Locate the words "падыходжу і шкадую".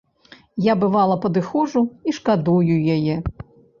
1.27-2.75